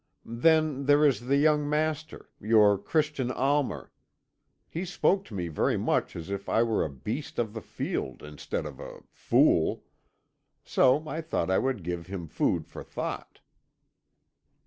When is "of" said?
7.37-7.53, 8.65-8.79